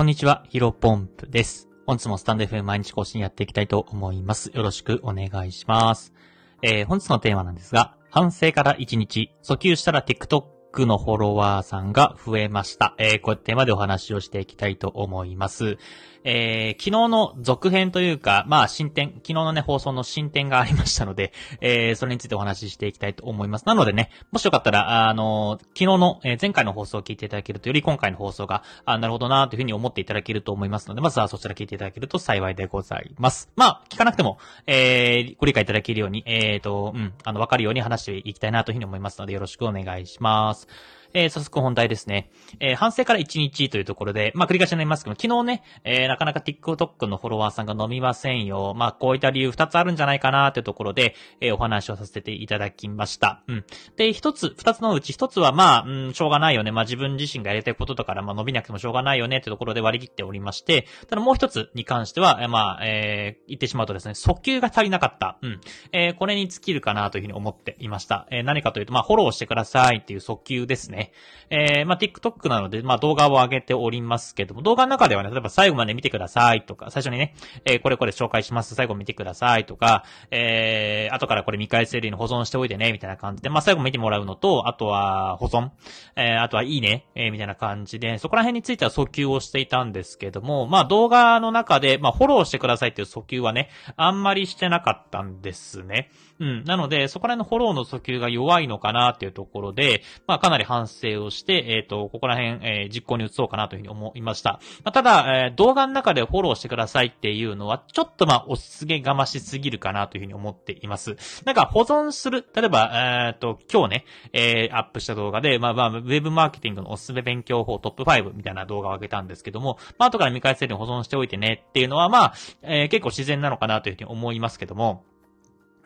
[0.00, 1.68] こんにちは、ヒロポンプです。
[1.86, 4.50] 本日もスタンド FM 毎日更新やっていきたいと思います。
[4.54, 6.14] よろしくお願いします。
[6.62, 10.44] えー、本日のテーマなんですが、反省から1日、訴求したら TikTok
[10.86, 12.94] のフォロワーさんが増えました。
[12.98, 15.76] えー、こうやってテーマでお話をしていきたいと思います。
[16.22, 23.66] えー、昨日の続編というか、まあ進展、昨日のね、放送の進展がありましたので、えー、それについてお話ししていきたいと思います。
[23.66, 33.48] なのでね、もしよかったら、あの昨日の、え、前回の放送を聞いていただけると、より今回の放送が、あなるほどなというふうに思っていただけると思いますので、まずはそちら聞いていただけると幸いでございます。
[33.56, 40.59] まあ、聞かなくても、えー、ご理解いただけるように、えーと、うん、あの、わかるように話していきたいなというふうに思いますので、よろしくお願いします。
[40.66, 40.99] ます。
[41.12, 42.30] えー、早速本題ですね。
[42.60, 48.74] えー、反省から1日というところで、まあ、繰り返しになりますけど、昨日ね、えー、なかなか TikTok のフォロワーさんが伸びませんよ。
[48.76, 53.42] まあ、こういった理由2つあるんじゃないかなというところで、え、お話をさせていただきました。
[53.48, 53.64] うん。
[53.96, 56.70] で、1つ、2つのうち1つは、まあ、うん、しょうがないよね。
[56.70, 65.38] まあ、自分自身がやりたいことだから、まあ、伸びなくてもしょうがないよねというところで割り切っておりまして、ただもう1つに関しては、えまあ、え、言ってしまうとですね、訴求が足りなかった。
[65.42, 65.60] うん。
[65.92, 68.26] え、これに尽きるかなというふうに思っていました。
[68.30, 70.99] え、何かというと、まあ、フォローしてくださいっていう訴求ですね。
[71.00, 77.34] えーえー、まあ、TikTok なので、まあ、動画を上げておりますけども、動画の中ではね、例えば最後まで見てくださいとか、最初にね、
[77.64, 85.70] えー、これこれ紹介します、最後見てくださいとか、えー、後からこれ見返せるように保存しておいてね、みたいな感じで、まあ、最後見てもらうのと、あとは保存、
[86.14, 96.12] えー、あとはいいね、えー、みたいな感じで、そこら辺については訴求をしていたんですけども、まあ、動画の中で、まあ、フォローしてくださいっていう訴求はね、あんまりしてなかったんですね。
[96.38, 96.64] うん。
[96.64, 104.60] なので、そこら辺のフォローの訴求が弱いのかなっていうところで、まあ、かなり反省をして、えっ、ー、と、ここら辺、えー、実行に移そうかなというふうに思いました。
[104.84, 111.16] まあ、ただ、えー、動画の中でフォローしてくださいっていうのは、ちょっとまあ、押しすげがましすぎるかなというふうに思っています。
[111.44, 125.04] なんか、保存する、例えば、えっ、と、今日ね、えー、アップした動画で、まあまあ、ウェブマーケティングのおすすめ勉強法トップ5みたいな動画を上げたんですけども、まあ、後から見返せるように保存しておいてねっていうのは、まあ、えー、結構自然なのかなというふうに思いますけども、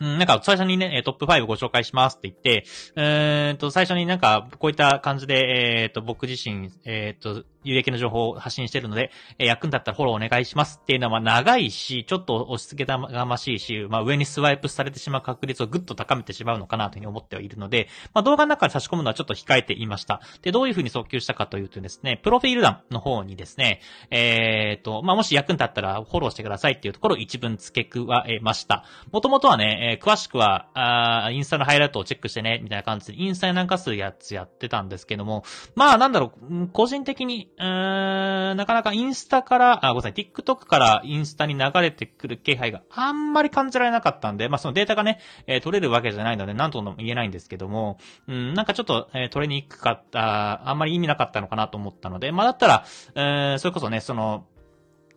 [0.04, 20.20] うん、なんか最初にね、トップ5ご紹介しますって言って、うー、と、最初になんかこういった感じで、えー、と、僕自身、えー、と、有益な情報を発信してるので、えー、役に立ったらフォローお願いしますっていうのは、まあ、長いし、ちょっと押し付けがましいし、まあ、上にスワイプされてしまう確率をぐっと高めてしまうのかなというふうに思ってはいるので、まあ、動画の中で差し込むのはちょっと控えていました。
[20.42, 28.84] で、どういうふうに訴求したかというとですね、プロフィール欄の方にですね、えー、と、まあ、もし役に立ったらフォローしてくださいっていうところを一文付け加えました。
[29.12, 35.44] もともとはね、えー、詳しくは、あインスタのハイライトをチェックしてね、みたいな感じで、インスタになんかするやつやってたんですけども、
[35.74, 52.84] まあ、なんだろう、個人的に、うん、なかなかインスタから、あ、ごめんなさい、TikTok からインスタに流れてくる気配があんまり感じられなかったんで、まあそのデータがね、えー、取れるわけじゃないので、なんとも言えないんですけども、うん、なんかちょっと、えー、取れにくかった、あんまり意味なかったのかなと思ったので、まあだったら、
[53.14, 54.46] えー、それこそね、その、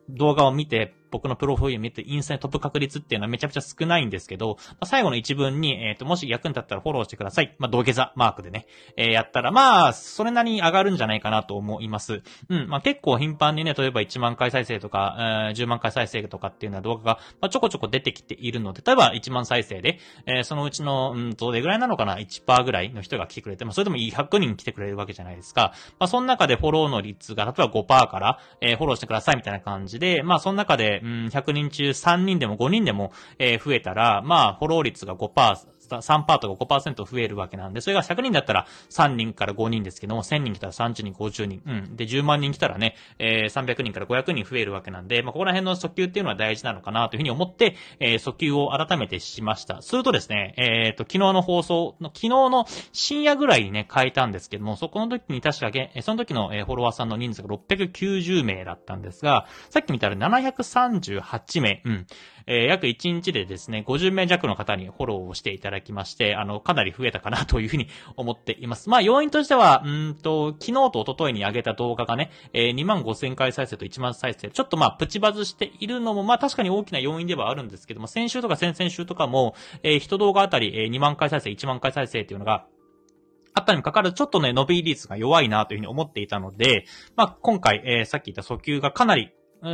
[0.10, 7.56] 動画を見て、僕のプロフィール見てインスタに飛ぶ確率っていうのはめちゃくちゃ少ないんですけど、まあ、最後の一文に、えっ、ー、と、もし役に立ったらフォローしてください。
[7.60, 12.22] まあ、土下座マークでね、えー、やったら、まあ、それなりに上がるんじゃないかなと思います。
[12.50, 25.74] うん、まあ、結構頻繁にね、例えば1万回再生とか、えー、10万回再生とかっていうような動画が、まあ、ちょこちょこ出てきているので、例えば1万再生で、えー、そのうちの、うん、どれぐらいなのかな ?1% ぐらいの人が来てくれて、まあ、それでも100人来てくれるわけじゃないですか。
[26.00, 41.96] まあ、その中でフォローの率が、例えば5%から、えー、フォローしてくださいみたいな感じで、まあ、その中で、うん、100人中3人でも5人でも、えー、増えたら、まあ、フォロー率が5%、3%とか5%増えるわけなんで、それが100人だったら3人から5人ですけども、1000人来たら30人、50人、うん。
[41.96, 49.82] で、10万人来たらね、えー、300人から500人増えるわけなんで、まあ、ここら辺の訴求っていうのは大事なのかなというふうに思って、えー、訴求を改めてしました。
[49.82, 55.72] するとですね、え、ー、と、昨日の放送の、昨日の深夜ぐらいにね、変えたんですけども、そこの時に確か、
[56.02, 62.08] その時の、フォロワーさんの人数が690名だったんですが、さっき見たら738名、うん。
[62.48, 68.90] えー、約1日でですね、50名弱の方にフォローをしていただきまして、あの、かなり増えたかなというふうに思っています。
[68.90, 79.54] まあ、要因としては、うんと、昨日と一昨日に上げた動画がね、えー、2万5千回再生と1万再生、ちょっとまあ、プチバズしているのも、まあ、確かに大きな要因ではあるんですけども、先週とか先々週とかも、
[79.84, 82.66] えー、一動画あたり、えー、2万回再生、1万回再生っていうのが、
[83.54, 86.86] あったにもかかわらず、ちょっとね、伸び率が弱いなというふうに思っていたので、
[87.16, 89.32] まあ、今回、えー、さっき言った訴求がかなり、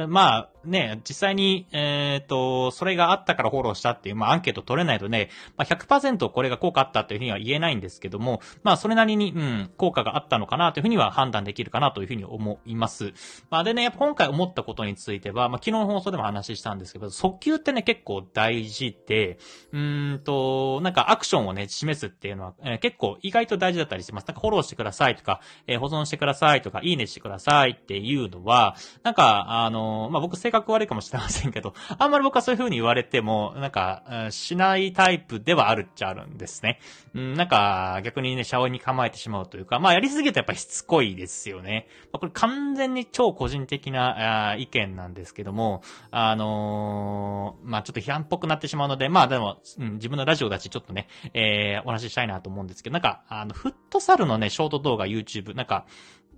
[0.08, 13.13] まあ、ね、実際に、えっ、ー、と、それがあったからフォローしたっていう、まあ、アンケート取れないとね、まあ、100%これが効果あったというふうには言えないんですけども、まあ、それなりに、うん、効果があったのかなというふうには判断できるかなというふうに思います。
[13.50, 19.38] まあ、でね、やっぱ今回思ったことについては、まあ、昨日の放送でも話したんですけど、速球ってね、結構大事で、
[19.71, 24.27] うんと、なんかアクションをね、示すっていうのは、えー、結構意外と大事だったりします。
[24.27, 36.80] なんかフォローしてくださいとか、えー、保存してくださいとか、いいねしてくださいっていうのは、なんか、あの、まあ、僕格悪いかもしれませんけど、 あんまり僕はそういう風に言われても、なんか、しないタイプではあるっちゃあるんですね。
[37.14, 41.88] うん、なんか、逆にね、シャワーに構えてしまうというか、まあ、やりすぎるとやっぱしつこいですよね。
[42.12, 55.86] まあ、これ完全に超個人的な意見なんですけども、あのー、まあ、ちょっと批判っぽくなってしまうので、まあ、でも、うん、自分のラジオだし、ちょっとね、えー、お話ししたいなと思うんですけど、なんか、あの、フットサルのね、ショート動画 YouTube、なんか、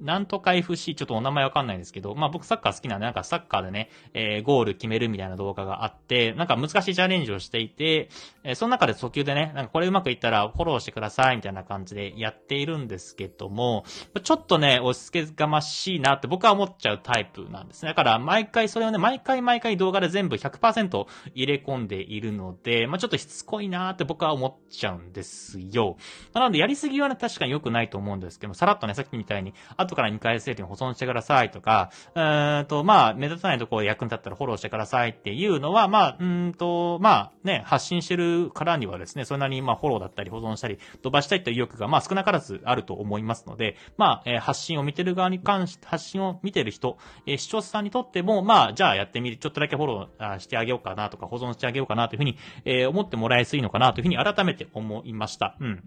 [0.02, 8.10] なんとか FC、ちょっとお名前わかんないんですけど、まあ僕サッカー好きなんで、なんかサッカーでね、えー、ゴール決めるみたいな動画があって、なんか難しいチャレンジをしていて、
[8.44, 13.86] えー、その中で訴求でね、なんかこれうまくいったらフォローしてくださいみたいな感じでやっているんですけども、
[14.24, 17.90] ちょっとね、押し付けがましいなって僕は思っちゃうタイプなんですね。
[17.90, 25.98] だから毎回それをね、毎回毎回動画で全部100%入れ込んでいるので、まあちょっとしつこいなって僕は思っちゃうんですよ。
[26.34, 29.54] なのでやりすぎはね、確かに良くないと思うんですけども、さらっとね、さっきみたいに、
[29.86, 55.56] 後から見返せる保存してくださいとか、うーんと、まあ、目立たないところ役に立ったらフォローしてくださいっていうのは、まあ、うんと、まあ、ね、発信してるからにはですね、そんなりに、まあ、フォローだったり保存したり、飛ばしたいという意欲が、まあ、少なからずあると思いますので、まあ、えー、発信を見てる側に関して、発信を見てる人、えー、視聴者さんにとっても、まあ、じゃあやってみる、ちょっとだけフォローしてあげようかなとか、保存してあげようかなというふうに、えー、思ってもらいやすいのかなというふうに改めて思いました。
[55.60, 55.84] うん。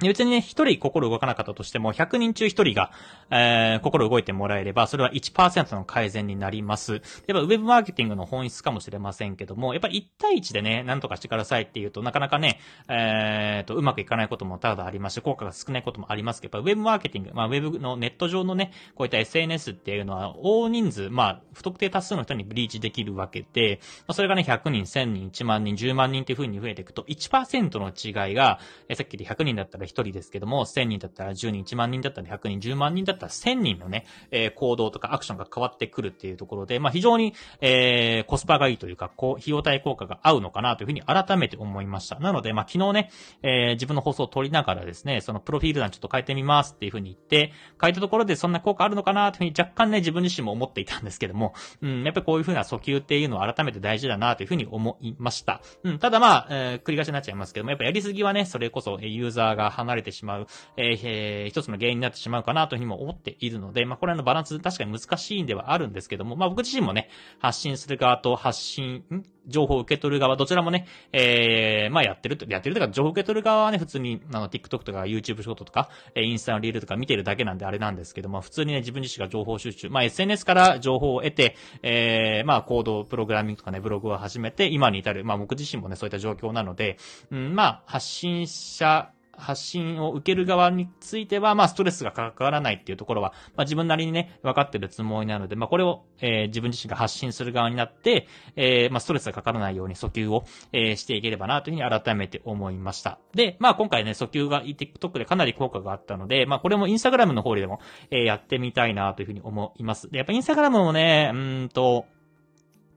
[0.00, 2.90] 別にね、一人心動かなかったとしても、100人中一人が、
[3.30, 6.94] えー、心動いてもらえれば、それは1%の改善になります。
[6.94, 12.58] やっぱウェブマーケティングの本質かもしれませんけども、やっぱり1対1でね、なんとかしてくださいっていうと、なかなかね、
[12.88, 28.58] えー、と、うまくいかないこともただありますし、効果が少ないこともありますけど、やっぱウェブマーケティング、まあ、ウェブのネット上のね、こういった SNS っていうのは、大人数、まあ、不特定多数の人にブリーチできるわけで、まあ、それがね、100人、1000人、1万人、10万人っていう風に増えていくと、1%の違いが、
[28.88, 42.18] えさっきで100人だったら1人ですけども、1000人だったら10人、1万人だったら100人、10万人だったら1000人のね、えー、行動とかアクションが変わってくるっていうところで、まあ非常に、えー、コスパがいいというか、こう、費用対効果が合うのかなというふうに改めて思いました。
[42.18, 43.10] なので、まあ昨日ね、
[43.42, 55.60] えー、自分の放送を撮りながらですね、そのプロフィール欄ちょっと変えてみますっていうふうに言って、変えたところでそんな効果あるのかなというふうに若干ね、自分自身も思っていたんですけども、うん、やっぱりこういうふうな訴求っていうのは改めて大事だなというふうに思いました。
[55.82, 69.04] うん、ただまあ、えー、繰り返しになっちゃいますけども、やっぱやりすぎはね、それこそユーザーが離れてしまう、ええー、一つの原因になってしまうかなというふうにも思っているので、まあ、これのバランス確かに難しいんではあるんですけども、まあ、僕自身もね、発信する側と発信、
[69.46, 86.98] 情報を受け取る側、どちらもね、えー、まあやってると、やってるとか、情報を受け取る側はね、普通に、あの、TikTok とか YouTube ショートとか、えインスタのリールとか見てるだけなんであれなんですけども、普通にね、自分自身が情報収集、まあ SNS から情報を得て、えー、まあコード、プログラミングとかね、ブログを始めて、今に至る、まあ僕自身もね、そういった状況なので、
[87.30, 98.26] うん、まあ、発信者発信を受ける側については、まあ、ストレスがかからないっていうところは、まあ、自分なりにね、分かってるつもりなので、まあ、これを、えー、自分自身が発信する側になって、
[98.56, 103.18] えー、まあ、ストレスがかからないように訴求を、えー、していければな、というふうに改めて思いました。
[103.34, 107.80] で、まあ、今回ね、訴求が TikTok でかなり効果があったので、まあ、これも Instagram の方でも、
[108.10, 110.10] えー、やってみたいな、というふうに思います。
[110.10, 112.06] で、やっぱ Instagram もね、うんと、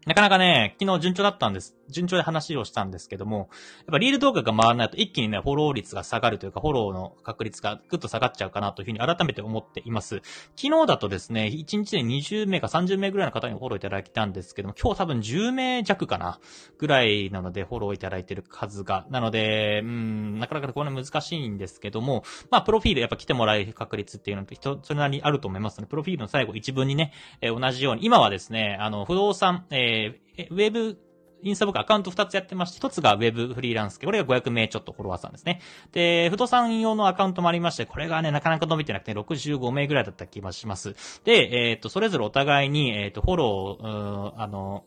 [0.07, 1.75] なかなかね、昨日順調だったんです。
[1.89, 3.47] 順調で話をしたんですけども、やっ
[3.91, 10.21] ぱリール動画が回らないと一気にね、フォロー率が下がるというか、フォローの確率がぐっと下がっちゃうかなというふうに改めて思っています。
[10.55, 16.39] 昨日だとですね、1日で20名か30名ぐらいの方にフォローいただいたんですけども、今日多分10名弱かな、
[16.77, 19.05] ぐらいなので、フォローいただいてる数が。
[19.09, 30.97] なので、うん、なかなかこれ難しいんですけども、まあ、プロフィールやっぱ来てもらえる確率っていうのって人、それなりにあると思いますので、プロフィールの最後一文にね、えー、同じように、今はですね、あの、不動産、えー、ウェブ
[31.43, 35.61] インスタ僕アカウント2つやってまして、1つが Web フリーランス系、これが500名ちょっとフォロワーさんですね。
[35.91, 40.95] で、不動産用のアカウントもありまして、これがね、なかなか伸びてなくて、65名ぐらいだった気がします。
[41.23, 44.85] で、えっ、ー、と、それぞれお互いに、えっ、ー、と、フォロー、あの、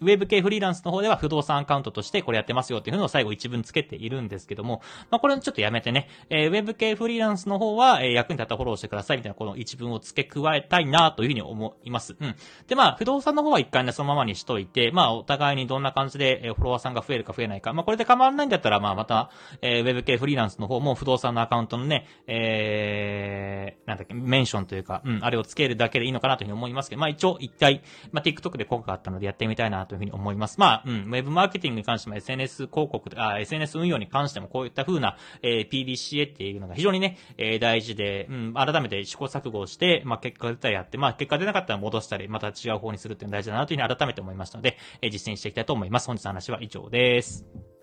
[0.00, 12.16] ウェブ系フリーランスの方では不動産アカウントとしてこれやってますよっていうのを最後一文つけているんですけども、まあ、これちょっとやめてね、えー、ウェブ系フリーランスの方は、えー、役に立ったフォローしてくださいみたいなこの一文を付け加えたいなというふうに思います。
[12.18, 12.34] うん。
[12.66, 19.30] で、まあ、不動産の方は一回ね、そのままにしといて、まあ、お互いにどんな感じで、えー、フォロワーさんが増えるか増えないか、まあ、これで構わないんだったら、まあ、また、
[19.62, 30.58] えー、ウェブ系フリーランスの方も不動産のアカウントのね、えー、なんだっけ、メンションというか、うん、あれをつけるだけでいいのかなというふうに思いますけど、まあ、一応一回、まあ、TikTok で効果があったのでやってみたいなというふうに思います。
[30.58, 46.06] まあ、うん、ウェブマーケティングに関しても SNS 広告、あ、SNS 運用に関してもこういったふうな、えー、PDCA っていうのが非常にね、えー、大事で、うん、改めて試行錯誤して、まあ、結果が出たらやって、まあ、結果出なかったら戻したり、また違う方にするっていうのが大事だなというふうに改めて思いましたので、えー、実践していきたいと思います。
[46.06, 47.75] 本日の話は以上です。